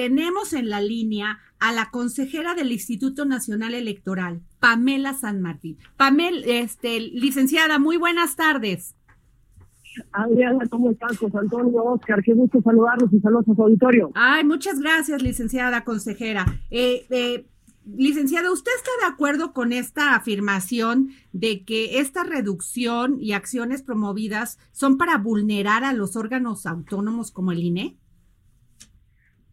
[0.00, 5.76] Tenemos en la línea a la consejera del Instituto Nacional Electoral, Pamela San Martín.
[5.98, 8.96] Pamela, este, licenciada, muy buenas tardes.
[10.12, 11.18] Adriana, ¿cómo estás?
[11.18, 14.10] José Antonio, Oscar, qué gusto saludarlos y saludos a su auditorio.
[14.14, 16.46] Ay, muchas gracias, licenciada consejera.
[16.70, 17.44] Eh, eh,
[17.84, 24.58] licenciada, ¿usted está de acuerdo con esta afirmación de que esta reducción y acciones promovidas
[24.72, 27.99] son para vulnerar a los órganos autónomos como el INE?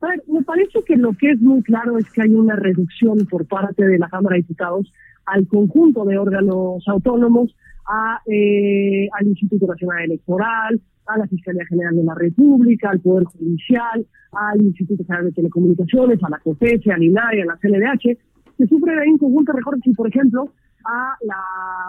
[0.01, 3.25] A ver, me parece que lo que es muy claro es que hay una reducción
[3.29, 4.91] por parte de la Cámara de Diputados
[5.25, 7.55] al conjunto de órganos autónomos
[7.87, 13.23] a, eh, al Instituto Nacional Electoral, a la Fiscalía General de la República, al Poder
[13.25, 18.17] Judicial, al Instituto General de Telecomunicaciones, a la COPESE, al INAI, a la CNDH,
[18.57, 20.51] que sufren ahí un conjunto de recortes y, por ejemplo,
[20.85, 21.35] a la,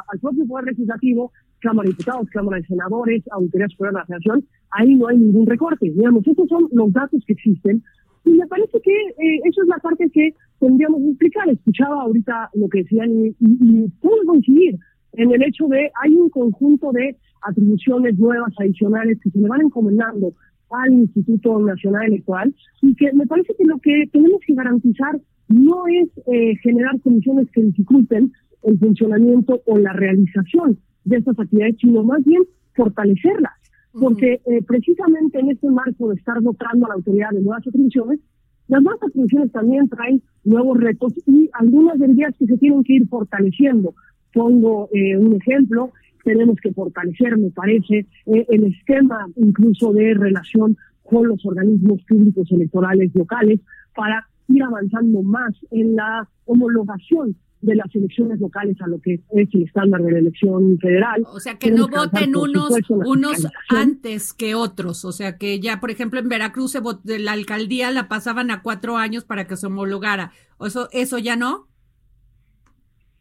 [0.09, 4.45] al propio Poder Legislativo, Cámara de Diputados, Cámara de Senadores, Auditoría Superior de la Federación,
[4.71, 5.91] ahí no hay ningún recorte.
[5.91, 7.83] Digamos, estos son los datos que existen
[8.29, 11.49] y me parece que eh, eso es la parte que tendríamos que explicar.
[11.49, 14.79] Escuchaba ahorita lo que decían y, y, y puedo coincidir
[15.15, 19.63] en el hecho de hay un conjunto de atribuciones nuevas, adicionales, que se le van
[19.63, 20.33] encomendando
[20.71, 25.87] al Instituto Nacional Electoral y que me parece que lo que tenemos que garantizar no
[25.87, 28.33] es eh, generar condiciones que dificulten
[28.65, 32.43] el funcionamiento o la realización de estas actividades, sino más bien
[32.75, 33.53] fortalecerlas.
[34.01, 38.21] Porque eh, precisamente en este marco de estar dotando a la autoridad de nuevas atribuciones,
[38.69, 42.95] las nuevas atribuciones también traen nuevos retos y algunas de ellas que se tienen que
[42.95, 43.95] ir fortaleciendo.
[44.33, 45.93] Pongo eh, un ejemplo,
[46.23, 52.51] tenemos que fortalecer, me parece, eh, el esquema incluso de relación con los organismos públicos
[52.53, 53.61] electorales locales
[53.95, 59.49] para ir avanzando más en la homologación de las elecciones locales a lo que es
[59.53, 61.25] el estándar de la elección federal.
[61.33, 65.05] O sea, que no voten unos, unos antes que otros.
[65.05, 66.81] O sea, que ya, por ejemplo, en Veracruz se
[67.19, 70.33] la alcaldía la pasaban a cuatro años para que se homologara.
[70.61, 71.67] ¿Eso, eso ya no?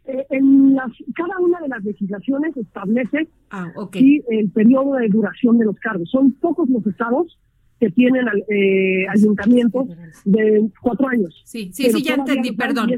[0.06, 4.24] Eh, en las, cada una de las legislaciones establece ah, okay.
[4.30, 6.10] el periodo de duración de los cargos.
[6.10, 7.38] Son pocos los estados
[7.80, 9.88] que tienen eh, ayuntamientos
[10.26, 11.42] de cuatro años.
[11.46, 12.90] Sí, sí, sí, ya entendí, perdón.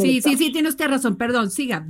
[0.00, 1.86] Sí, sí, sí, tiene usted razón, perdón, siga.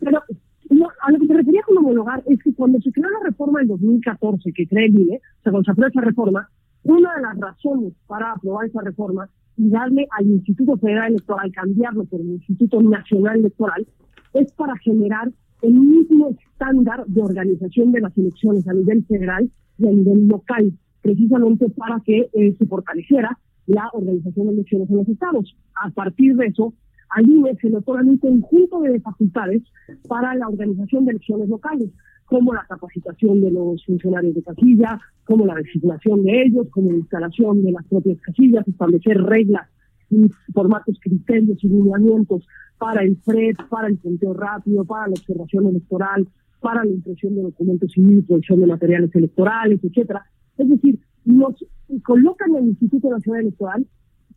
[0.00, 0.22] Pero
[0.70, 3.60] no, a lo que se refería con homologar es que cuando se creó la reforma
[3.60, 6.50] del 2014, que cree el INE, o sea, cuando se aprobó esa reforma,
[6.82, 12.04] una de las razones para aprobar esa reforma y darle al Instituto Federal Electoral, cambiarlo
[12.04, 13.86] por el Instituto Nacional Electoral,
[14.34, 15.30] es para generar
[15.62, 20.72] el mismo estándar de organización de las elecciones a nivel federal y a nivel local,
[21.02, 25.56] precisamente para que eh, se fortaleciera la organización de elecciones en los estados.
[25.74, 26.72] A partir de eso,
[27.10, 29.62] al INE se le otorgan un conjunto de facultades
[30.08, 31.90] para la organización de elecciones locales,
[32.26, 36.98] como la capacitación de los funcionarios de casilla, como la designación de ellos, como la
[36.98, 39.68] instalación de las propias casillas, establecer reglas
[40.10, 42.46] y formatos, criterios y lineamientos
[42.78, 46.26] para el FRED, para el conteo rápido, para la observación electoral,
[46.66, 50.26] para la impresión de documentos civiles, producción de materiales electorales, etcétera.
[50.58, 51.54] Es decir, nos
[52.02, 53.86] colocan al Instituto Nacional Electoral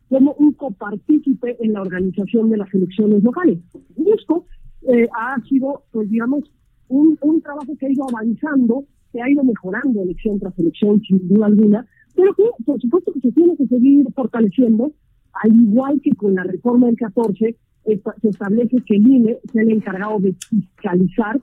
[0.08, 3.58] como un copartícipe en la organización de las elecciones locales.
[3.96, 4.44] Y esto
[4.82, 6.44] eh, ha sido, pues digamos,
[6.86, 11.26] un, un trabajo que ha ido avanzando, que ha ido mejorando elección tras elección, sin
[11.26, 14.92] duda alguna, pero que, por supuesto, que se tiene que seguir fortaleciendo,
[15.32, 19.72] al igual que con la reforma del 14, se establece que el INE sea el
[19.72, 21.40] encargado de fiscalizar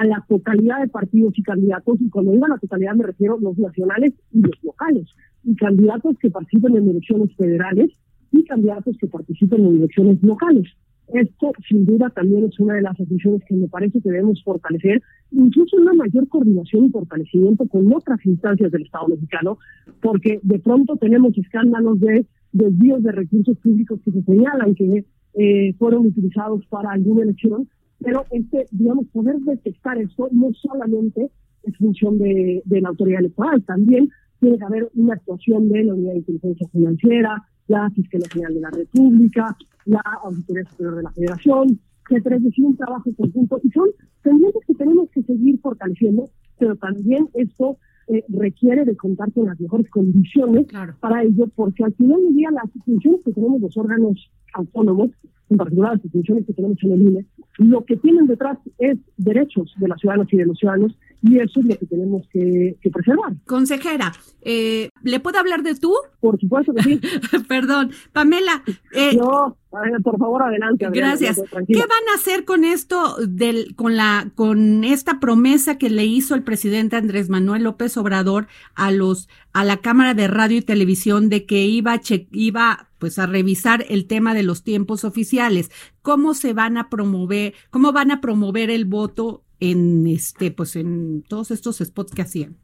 [0.00, 3.34] a la totalidad de partidos y candidatos, y cuando digo a la totalidad me refiero
[3.36, 5.06] a los nacionales y los locales,
[5.44, 7.90] y candidatos que participen en elecciones federales
[8.32, 10.68] y candidatos que participen en elecciones locales.
[11.12, 15.02] Esto, sin duda, también es una de las asunciones que me parece que debemos fortalecer,
[15.32, 19.58] incluso una mayor coordinación y fortalecimiento con otras instancias del Estado mexicano,
[20.00, 25.04] porque de pronto tenemos escándalos de desvíos de recursos públicos que se señalan que
[25.34, 27.68] eh, fueron utilizados para alguna elección,
[28.02, 31.30] pero este, digamos, poder detectar esto no solamente
[31.62, 34.08] es función de, de la autoridad electoral, también
[34.40, 38.60] tiene que haber una actuación de la Unidad de Inteligencia Financiera, la Fiscalía General de
[38.60, 42.36] la República, la Auditoría Superior de la Federación, etcétera.
[42.36, 43.60] Es decir, un trabajo conjunto.
[43.62, 43.88] Y son
[44.22, 47.76] pendientes que tenemos que seguir fortaleciendo, pero también esto
[48.08, 50.66] eh, requiere de contar con las mejores condiciones
[51.00, 55.10] para ello, porque al final del día las instituciones que tenemos los órganos autónomos,
[55.48, 57.26] en particular las instituciones que tenemos en el INE,
[57.60, 61.60] lo que tienen detrás es derechos de las ciudadanas y de los ciudadanos y eso
[61.60, 63.32] es lo que tenemos que, preservar.
[63.46, 64.12] Consejera,
[64.42, 65.92] eh, ¿le puedo hablar de tú?
[66.20, 67.00] Por supuesto que sí.
[67.48, 68.62] Perdón, Pamela.
[68.94, 69.56] Eh, no,
[70.02, 70.88] por favor, adelante.
[70.92, 71.36] gracias.
[71.36, 76.34] ¿Qué van a hacer con esto, del, con la, con esta promesa que le hizo
[76.34, 81.28] el presidente Andrés Manuel López Obrador a los, a la Cámara de Radio y Televisión
[81.28, 85.70] de que iba, che, iba pues a revisar el tema de los tiempos oficiales,
[86.02, 91.22] cómo se van a promover, cómo van a promover el voto en este, pues en
[91.28, 92.56] todos estos spots que hacían.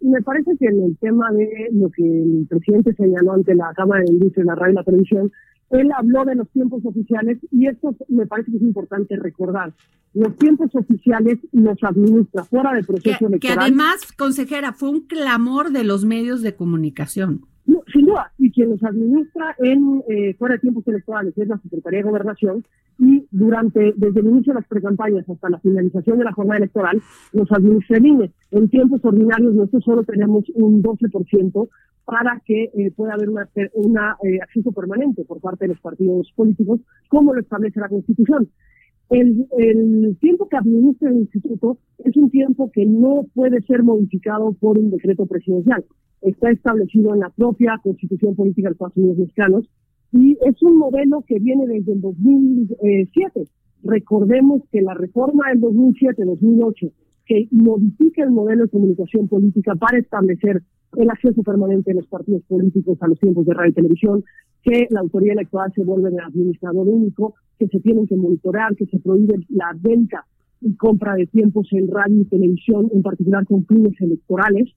[0.00, 4.02] me parece que en el tema de lo que el presidente señaló ante la Cámara
[4.04, 5.32] de Industria, la radio y la televisión,
[5.70, 9.72] él habló de los tiempos oficiales y esto me parece que es importante recordar.
[10.14, 13.38] Los tiempos oficiales los administra fuera del proceso electoral.
[13.38, 17.46] Que además, consejera, fue un clamor de los medios de comunicación
[17.92, 22.00] sin duda, y quien los administra en eh, fuera de tiempos electorales es la Secretaría
[22.00, 22.62] de Gobernación
[22.98, 27.00] y durante, desde el inicio de las precampañas hasta la finalización de la jornada electoral,
[27.32, 28.30] los administra el INE.
[28.50, 31.68] En tiempos ordinarios nosotros solo tenemos un 12%
[32.04, 36.30] para que eh, pueda haber una, una eh, acceso permanente por parte de los partidos
[36.36, 38.46] políticos, como lo establece la Constitución.
[39.10, 44.78] El, tiempo que administra el instituto es un tiempo que no puede ser modificado por
[44.78, 45.84] un decreto presidencial
[46.22, 49.70] está establecido en la propia Constitución Política de Estados Unidos Mexicanos
[50.12, 53.44] y es un modelo que viene desde el 2007.
[53.82, 56.92] Recordemos que la reforma del 2007-2008
[57.26, 60.62] que modifica el modelo de comunicación política para establecer
[60.96, 64.24] el acceso permanente de los partidos políticos a los tiempos de radio y televisión,
[64.64, 68.86] que la autoridad electoral se vuelve el administrador único, que se tienen que monitorear, que
[68.86, 70.24] se prohíbe la venta
[70.62, 74.70] y compra de tiempos en radio y televisión, en particular con fines electorales.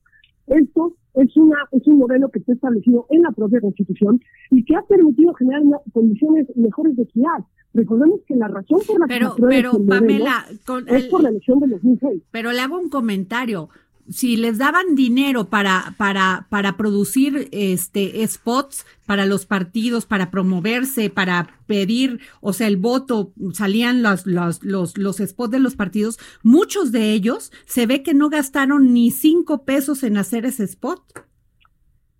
[0.48, 4.20] Esto es, una, es un modelo que está establecido en la propia Constitución
[4.52, 5.64] y que ha permitido generar
[5.94, 7.46] condiciones mejores de equidad.
[7.74, 10.46] Recordemos que la razón por la que pero, pero, Pamela,
[10.88, 12.24] es por la elección de 2006.
[12.32, 13.70] Pero le hago un comentario
[14.10, 21.10] si les daban dinero para, para, para producir este spots para los partidos, para promoverse,
[21.10, 26.20] para pedir, o sea, el voto, salían los, los, los, los spots de los partidos,
[26.42, 31.02] muchos de ellos se ve que no gastaron ni cinco pesos en hacer ese spot.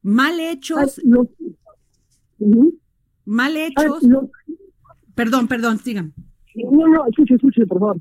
[0.02, 1.02] Mal hechos.
[3.26, 4.04] Mal hechos.
[5.16, 6.14] Perdón, perdón, sigan.
[6.56, 7.98] No, no, escuche, escuche, por favor.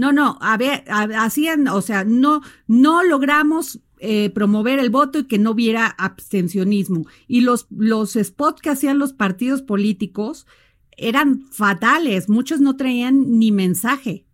[0.00, 5.26] No, no, a ver, hacían, o sea, no, no logramos eh, promover el voto y
[5.26, 7.04] que no hubiera abstencionismo.
[7.28, 10.46] Y los, los spots que hacían los partidos políticos
[10.96, 14.24] eran fatales, muchos no traían ni mensaje.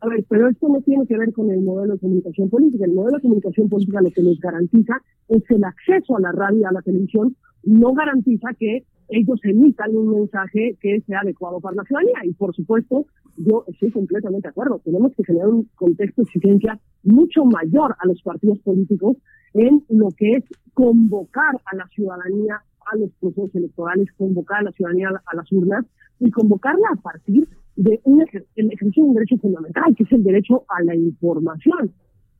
[0.00, 2.86] A ver, pero esto no tiene que ver con el modelo de comunicación política.
[2.86, 6.32] El modelo de comunicación política lo que nos garantiza es que el acceso a la
[6.32, 11.60] radio y a la televisión no garantiza que ellos emitan un mensaje que sea adecuado
[11.60, 12.24] para la ciudadanía.
[12.24, 13.04] Y por supuesto,
[13.38, 14.80] yo estoy completamente de acuerdo.
[14.84, 19.16] Tenemos que generar un contexto de exigencia mucho mayor a los partidos políticos
[19.54, 20.44] en lo que es
[20.74, 25.84] convocar a la ciudadanía a los procesos electorales, convocar a la ciudadanía a las urnas
[26.20, 27.46] y convocarla a partir
[27.76, 28.20] de un
[28.56, 31.92] el ejercicio de un derecho fundamental, que es el derecho a la información.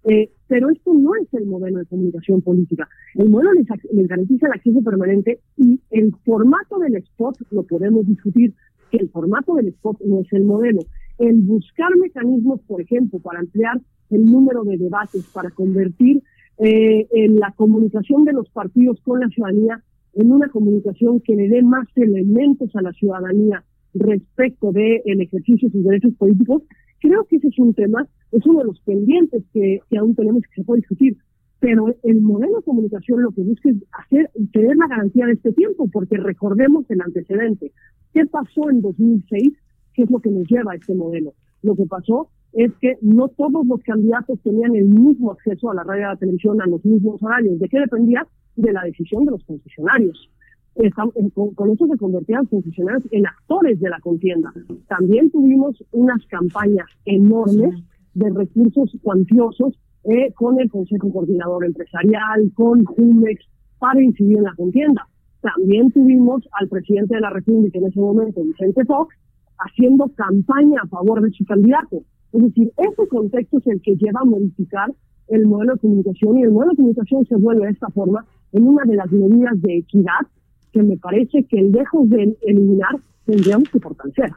[0.05, 2.89] Eh, pero esto no es el modelo de comunicación política.
[3.15, 3.67] El modelo les,
[4.09, 8.55] garantiza el acceso permanente y el formato del spot lo podemos discutir,
[8.91, 10.81] que el formato del spot no es el modelo.
[11.19, 13.81] El buscar mecanismos, por ejemplo, para ampliar
[14.11, 16.23] el número de debates, para convertir
[16.59, 19.83] eh, la comunicación de los partidos con la ciudadanía
[20.15, 23.63] en una comunicación que le dé más elementos a la ciudadanía
[23.95, 26.63] respecto del el ejercicio de sus derechos políticos,
[27.01, 30.63] creo que ese es un tema es uno de los pendientes que, aún tenemos que
[30.75, 31.17] discutir.
[31.61, 35.53] Pero el modelo de comunicación lo que busca es hacer, tener la garantía de este
[35.53, 37.73] tiempo, porque recordemos el antecedente.
[38.13, 39.53] ¿Qué pasó en 2006?
[39.95, 41.35] ¿Qué es lo que nos lleva a este modelo?
[41.63, 45.85] Lo que pasó es que no todos los candidatos tenían el mismo acceso a la
[45.85, 47.59] radio y a la televisión, a los mismos horarios.
[47.59, 48.27] ¿De qué dependía?
[48.57, 50.31] De la decisión de los concesionarios.
[50.77, 54.53] Eh, con, eso se convertían los concesionarios en actores de la contienda.
[54.87, 57.83] También tuvimos unas campañas enormes
[58.15, 63.45] de recursos cuantiosos eh, con el Consejo Coordinador Empresarial, con Jumex,
[63.79, 65.07] para incidir en la contienda.
[65.41, 69.15] También tuvimos al presidente de la República en ese momento, Vicente Fox,
[69.59, 72.03] haciendo campaña a favor de su candidato.
[72.33, 74.93] Es decir, ese contexto es el que lleva a modificar
[75.29, 78.67] el modelo de comunicación y el modelo de comunicación se vuelve de esta forma en
[78.67, 80.27] una de las medidas de equidad
[80.73, 84.31] que me parece que lejos de eliminar tendríamos que fortalecer.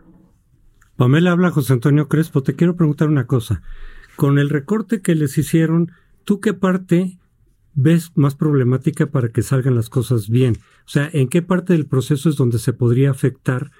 [0.98, 2.44] Pamela habla José Antonio Crespo.
[2.44, 3.62] Te quiero preguntar una cosa.
[4.16, 5.92] Con el recorte que les hicieron
[6.24, 7.18] ¿tú qué parte
[7.74, 10.58] ves más problemática para que salgan las cosas bien?
[10.86, 13.72] O sea, ¿en qué parte del proceso es donde se podría afectar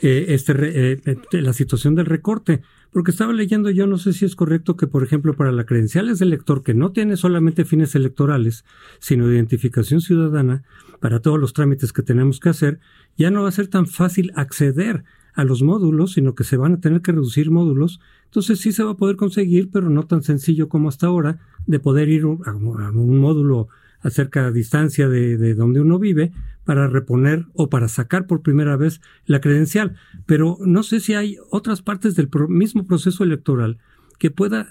[0.00, 2.62] eh, este, eh, la situación del recorte?
[2.92, 6.20] Porque estaba leyendo yo, no sé si es correcto que, por ejemplo, para la credenciales
[6.20, 8.64] del elector, que no tiene solamente fines electorales,
[9.00, 10.62] sino de identificación ciudadana,
[11.00, 12.78] para todos los trámites que tenemos que hacer,
[13.16, 16.74] ya no va a ser tan fácil acceder a los módulos, sino que se van
[16.74, 18.00] a tener que reducir módulos.
[18.26, 21.80] Entonces sí se va a poder conseguir, pero no tan sencillo como hasta ahora, de
[21.80, 23.68] poder ir a un módulo
[24.00, 26.32] a cerca distancia de, de, donde uno vive
[26.64, 29.96] para reponer o para sacar por primera vez la credencial.
[30.26, 33.78] Pero no sé si hay otras partes del mismo proceso electoral
[34.18, 34.68] que pueda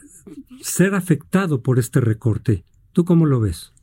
[0.62, 2.64] ser afectado por este recorte.
[2.94, 3.74] ¿Tú cómo lo ves?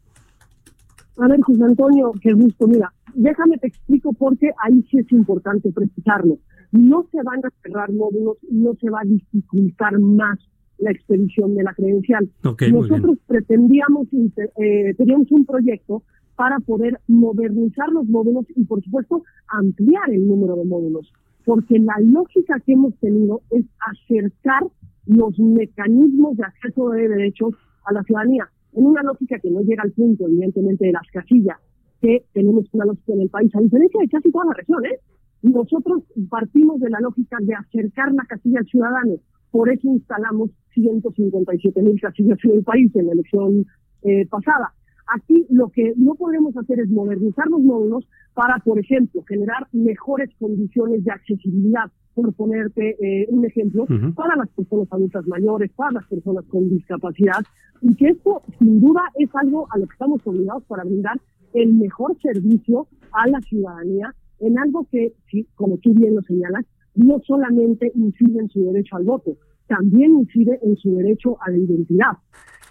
[1.16, 2.66] A ver, José Antonio, qué gusto.
[2.66, 6.38] Mira, déjame te explico porque ahí sí es importante precisarlo.
[6.72, 10.38] No se van a cerrar módulos, no se va a dificultar más
[10.78, 12.28] la expedición de la credencial.
[12.70, 16.02] Nosotros pretendíamos, eh, teníamos un proyecto
[16.36, 21.12] para poder modernizar los módulos y, por supuesto, ampliar el número de módulos,
[21.44, 24.62] porque la lógica que hemos tenido es acercar
[25.06, 29.82] los mecanismos de acceso de derechos a la ciudadanía, en una lógica que no llega
[29.82, 31.58] al punto, evidentemente, de las casillas,
[32.00, 34.98] que tenemos una lógica en el país, a diferencia de casi toda la región, ¿eh?
[35.42, 39.16] Nosotros partimos de la lógica de acercar la casilla al ciudadano,
[39.50, 43.66] por eso instalamos 157 mil casillas en el país en la elección
[44.02, 44.72] eh, pasada.
[45.12, 50.30] Aquí lo que no podemos hacer es modernizar los módulos para, por ejemplo, generar mejores
[50.38, 56.06] condiciones de accesibilidad, por ponerte eh, un ejemplo, para las personas adultas mayores, para las
[56.06, 57.42] personas con discapacidad,
[57.80, 61.20] y que esto sin duda es algo a lo que estamos obligados para brindar
[61.54, 65.12] el mejor servicio a la ciudadanía en algo que,
[65.54, 70.58] como tú bien lo señalas, no solamente incide en su derecho al voto, también incide
[70.62, 72.12] en su derecho a la identidad.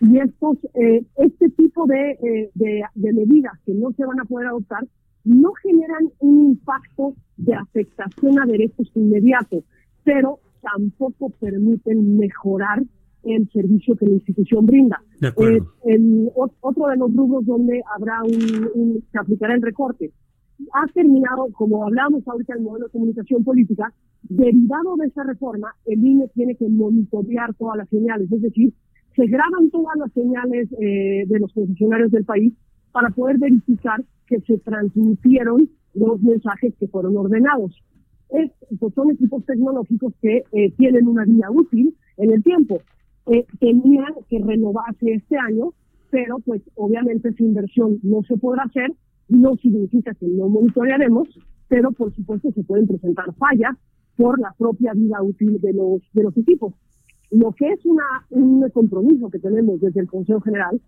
[0.01, 4.25] Y estos, eh, este tipo de, eh, de, de, medidas que no se van a
[4.25, 4.85] poder adoptar
[5.25, 9.63] no generan un impacto de afectación a derechos inmediatos,
[10.03, 12.83] pero tampoco permiten mejorar
[13.23, 15.01] el servicio que la institución brinda.
[15.21, 20.11] Eh, el, otro de los rubros donde habrá un, un, se aplicará el recorte
[20.73, 26.05] ha terminado, como hablamos ahorita el modelo de comunicación política, derivado de esa reforma, el
[26.05, 28.73] INE tiene que monitorear todas las señales, es decir,
[29.15, 32.53] se graban todas las señales eh, de los funcionarios del país
[32.91, 37.75] para poder verificar que se transmitieron los mensajes que fueron ordenados.
[38.29, 42.79] Es, pues son equipos tecnológicos que eh, tienen una vía útil en el tiempo.
[43.25, 45.73] Eh, tenían que renovarse este año,
[46.11, 48.91] pero pues obviamente esa inversión no se podrá hacer
[49.29, 51.27] no significa que no monitorearemos,
[51.67, 53.75] pero por supuesto se pueden presentar fallas
[54.17, 56.73] por la propia vida útil de los, de los equipos.
[57.31, 57.79] Lo que es
[58.31, 60.81] un compromiso que tenemos desde el Consejo General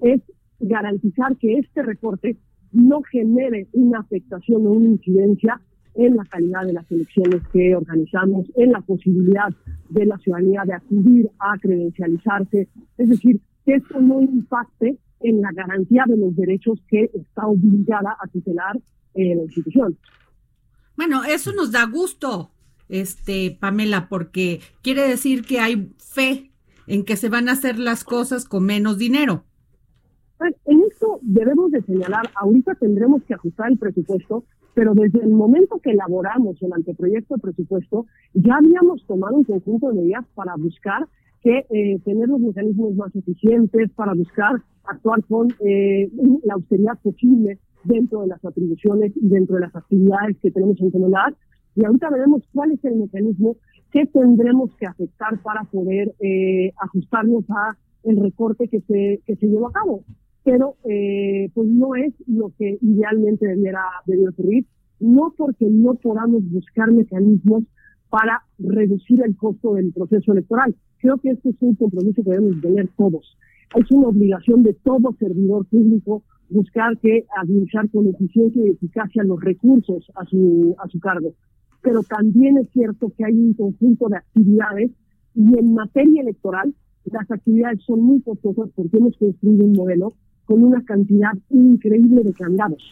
[0.00, 0.20] es
[0.60, 2.36] garantizar que este recorte
[2.72, 5.60] no genere una afectación o una incidencia
[5.94, 9.48] en la calidad de las elecciones que organizamos, en la posibilidad
[9.88, 15.50] de la ciudadanía de acudir a credencializarse, es decir, que esto no impacte en la
[15.52, 18.76] garantía de los derechos que está obligada a tutelar
[19.14, 19.96] eh, la institución.
[20.96, 22.50] Bueno, eso nos da gusto,
[22.88, 26.50] este Pamela, porque quiere decir que hay fe
[26.86, 29.44] en que se van a hacer las cosas con menos dinero.
[30.38, 34.44] Pues, en esto debemos de señalar, ahorita tendremos que ajustar el presupuesto,
[34.74, 39.88] pero desde el momento que elaboramos el anteproyecto de presupuesto, ya habíamos tomado un conjunto
[39.88, 41.08] de medidas para buscar
[41.42, 46.10] que eh, tener los mecanismos más eficientes, para buscar actuar con eh,
[46.44, 50.90] la austeridad posible dentro de las atribuciones y dentro de las actividades que tenemos en
[50.90, 51.34] Comunidad.
[51.74, 53.56] Y ahorita veremos cuál es el mecanismo
[53.92, 59.46] que tendremos que afectar para poder eh, ajustarnos a el recorte que se, que se
[59.46, 60.04] llevó a cabo.
[60.44, 64.66] Pero eh, pues no es lo que idealmente debiera, debiera ocurrir,
[65.00, 67.64] no porque no podamos buscar mecanismos
[68.08, 70.74] para reducir el costo del proceso electoral.
[70.98, 73.36] Creo que este es un compromiso que debemos tener todos.
[73.74, 79.40] Es una obligación de todo servidor público buscar que administrar con eficiencia y eficacia los
[79.40, 81.34] recursos a su, a su cargo.
[81.82, 84.90] Pero también es cierto que hay un conjunto de actividades
[85.34, 86.74] y en materia electoral
[87.04, 92.32] las actividades son muy costosas porque hemos construido un modelo con una cantidad increíble de
[92.32, 92.82] candados.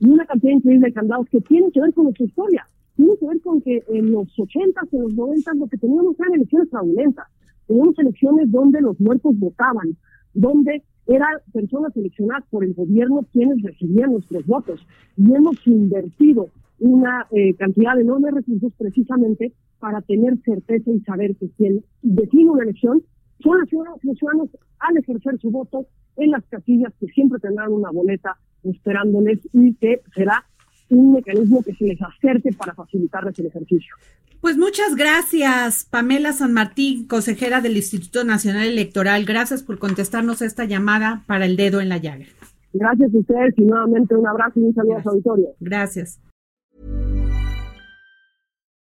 [0.00, 2.68] Y una cantidad increíble de candados que tienen que ver con nuestra historia.
[2.96, 6.34] Tiene que ver con que en los 80 en los 90 lo que teníamos eran
[6.34, 7.26] elecciones fraudulentas.
[7.66, 9.96] Teníamos elecciones donde los muertos votaban,
[10.34, 14.84] donde eran personas seleccionadas por el gobierno quienes recibían nuestros votos.
[15.16, 21.36] Y hemos invertido una eh, cantidad enorme de recursos precisamente para tener certeza y saber
[21.36, 23.02] que quien define una elección
[23.40, 27.38] son las ciudadanas y los ciudadanos al ejercer su voto en las casillas que siempre
[27.38, 30.44] tendrán una boleta esperándoles y que será
[30.88, 33.94] un mecanismo que se les acerque para facilitarles el ejercicio.
[34.40, 39.24] Pues muchas gracias, Pamela San Martín, consejera del Instituto Nacional Electoral.
[39.24, 42.26] Gracias por contestarnos esta llamada para el dedo en la llaga.
[42.72, 45.54] Gracias a ustedes y nuevamente un abrazo y un saludo a su auditorio.
[45.60, 46.20] Gracias.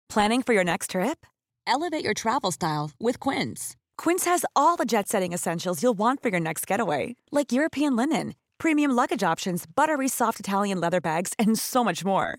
[0.08, 1.24] Planning for your next trip?
[1.66, 3.76] Elevate your travel style with Quince.
[3.96, 7.96] Quince has all the jet setting essentials you'll want for your next getaway, like European
[7.96, 12.38] linen, premium luggage options, buttery soft Italian leather bags, and so much more.